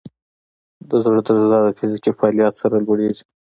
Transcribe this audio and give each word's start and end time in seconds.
د 0.89 0.91
زړه 1.03 1.21
درزا 1.27 1.57
د 1.65 1.67
فزیکي 1.77 2.11
فعالیت 2.17 2.53
سره 2.61 2.75
لوړېږي. 2.85 3.23